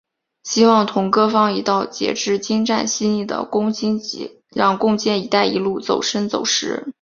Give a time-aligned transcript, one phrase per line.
[0.43, 6.85] 希望同各方一道，繪製“精甚”細膩的工筆畫，讓共建一帶一路走深走實。